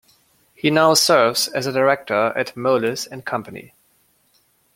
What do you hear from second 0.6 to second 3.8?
now serves as a director at Moelis and Company.